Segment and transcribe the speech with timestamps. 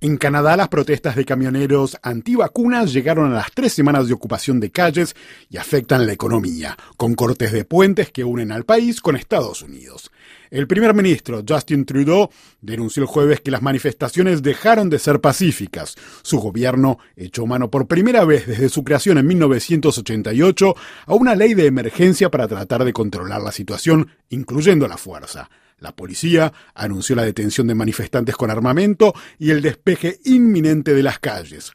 [0.00, 4.70] En Canadá, las protestas de camioneros antivacunas llegaron a las tres semanas de ocupación de
[4.70, 5.16] calles
[5.50, 10.12] y afectan la economía, con cortes de puentes que unen al país con Estados Unidos.
[10.50, 12.30] El primer ministro Justin Trudeau
[12.60, 15.96] denunció el jueves que las manifestaciones dejaron de ser pacíficas.
[16.22, 20.76] Su gobierno echó mano por primera vez desde su creación en 1988
[21.06, 25.50] a una ley de emergencia para tratar de controlar la situación, incluyendo la fuerza.
[25.80, 31.18] La policía anunció la detención de manifestantes con armamento y el despeje inminente de las
[31.18, 31.72] calles.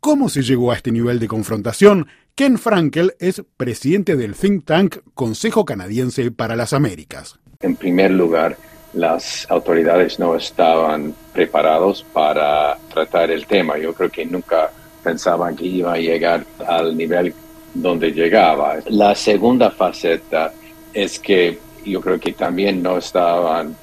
[0.00, 2.08] ¿Cómo se llegó a este nivel de confrontación?
[2.34, 7.38] Ken Frankel es presidente del think tank Consejo Canadiense para las Américas.
[7.60, 8.56] En primer lugar,
[8.92, 13.78] las autoridades no estaban preparados para tratar el tema.
[13.78, 14.70] Yo creo que nunca
[15.02, 17.32] pensaban que iba a llegar al nivel
[17.72, 18.76] donde llegaba.
[18.88, 20.52] La segunda faceta
[20.92, 21.58] es que
[21.90, 23.76] yo creo que también no estaban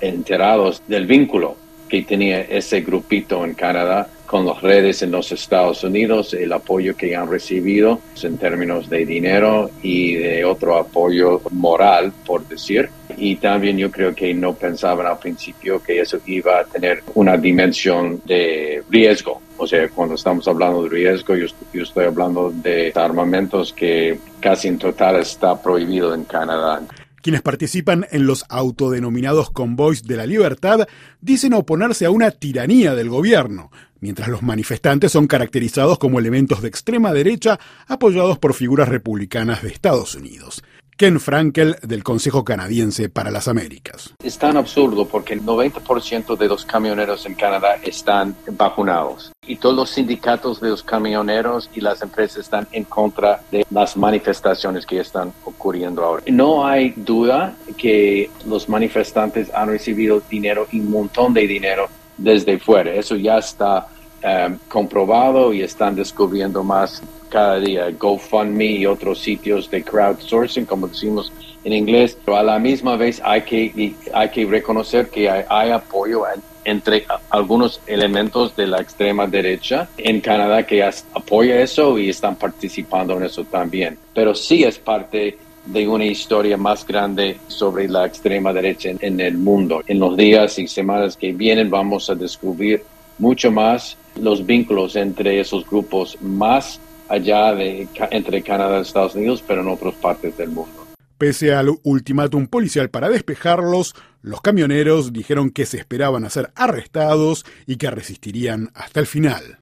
[0.00, 1.56] enterados del vínculo
[1.88, 6.94] que tenía ese grupito en Canadá con las redes en los Estados Unidos, el apoyo
[6.94, 12.90] que han recibido en términos de dinero y de otro apoyo moral, por decir.
[13.16, 17.38] Y también yo creo que no pensaban al principio que eso iba a tener una
[17.38, 19.40] dimensión de riesgo.
[19.56, 24.68] O sea, cuando estamos hablando de riesgo, yo, yo estoy hablando de armamentos que casi
[24.68, 26.82] en total está prohibido en Canadá.
[27.22, 30.86] Quienes participan en los autodenominados convoys de la libertad
[31.20, 36.68] dicen oponerse a una tiranía del gobierno, mientras los manifestantes son caracterizados como elementos de
[36.68, 40.62] extrema derecha apoyados por figuras republicanas de Estados Unidos.
[40.96, 44.14] Ken Frankel del Consejo Canadiense para las Américas.
[44.22, 49.74] Es tan absurdo porque el 90% de los camioneros en Canadá están vacunados y todos
[49.74, 55.00] los sindicatos de los camioneros y las empresas están en contra de las manifestaciones que
[55.00, 56.22] están ocurriendo ahora.
[56.28, 62.58] No hay duda que los manifestantes han recibido dinero y un montón de dinero desde
[62.58, 62.92] fuera.
[62.92, 63.88] Eso ya está
[64.22, 67.90] um, comprobado y están descubriendo más cada día.
[67.90, 71.32] GoFundMe y otros sitios de crowdsourcing, como decimos
[71.68, 72.16] en inglés.
[72.24, 76.24] Pero a la misma vez hay que, hay que reconocer que hay, apoyo
[76.64, 83.16] entre algunos elementos de la extrema derecha en Canadá que apoya eso y están participando
[83.16, 83.98] en eso también.
[84.14, 89.36] Pero sí es parte de una historia más grande sobre la extrema derecha en, el
[89.36, 89.82] mundo.
[89.86, 92.82] En los días y semanas que vienen vamos a descubrir
[93.18, 99.44] mucho más los vínculos entre esos grupos más allá de entre Canadá y Estados Unidos,
[99.46, 100.87] pero en otras partes del mundo.
[101.18, 107.44] Pese al ultimátum policial para despejarlos, los camioneros dijeron que se esperaban a ser arrestados
[107.66, 109.56] y que resistirían hasta el final.